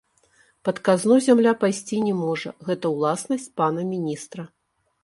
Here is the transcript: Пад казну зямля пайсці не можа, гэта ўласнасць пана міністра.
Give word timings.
Пад 0.69 0.79
казну 0.87 1.17
зямля 1.27 1.53
пайсці 1.65 2.01
не 2.09 2.15
можа, 2.25 2.55
гэта 2.71 2.85
ўласнасць 2.95 3.51
пана 3.63 3.81
міністра. 3.93 4.53